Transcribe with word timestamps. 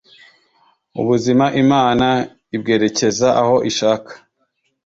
ubuzima 1.01 1.45
Imana 1.63 2.07
ibwerecyeza 2.55 3.27
aho 3.41 3.55
ishaka” 3.69 4.11